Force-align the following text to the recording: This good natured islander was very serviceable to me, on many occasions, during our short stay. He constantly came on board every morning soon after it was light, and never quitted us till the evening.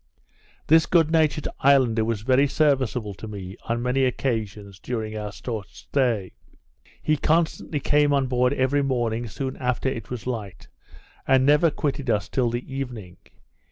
This 0.65 0.87
good 0.87 1.11
natured 1.11 1.47
islander 1.59 2.03
was 2.03 2.23
very 2.23 2.47
serviceable 2.47 3.13
to 3.13 3.27
me, 3.27 3.55
on 3.65 3.83
many 3.83 4.03
occasions, 4.05 4.79
during 4.79 5.15
our 5.15 5.31
short 5.31 5.67
stay. 5.69 6.33
He 7.03 7.15
constantly 7.17 7.79
came 7.79 8.11
on 8.11 8.25
board 8.25 8.51
every 8.53 8.81
morning 8.81 9.27
soon 9.27 9.55
after 9.57 9.89
it 9.89 10.09
was 10.09 10.25
light, 10.25 10.67
and 11.27 11.45
never 11.45 11.69
quitted 11.69 12.09
us 12.09 12.29
till 12.29 12.49
the 12.49 12.67
evening. 12.73 13.17